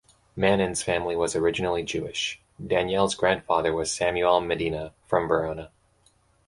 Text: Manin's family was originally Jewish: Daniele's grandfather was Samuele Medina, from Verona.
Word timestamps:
Manin's 0.35 0.81
family 0.81 1.15
was 1.15 1.35
originally 1.35 1.83
Jewish: 1.83 2.41
Daniele's 2.65 3.13
grandfather 3.13 3.71
was 3.71 3.91
Samuele 3.95 4.43
Medina, 4.43 4.93
from 5.05 5.27
Verona. 5.27 5.69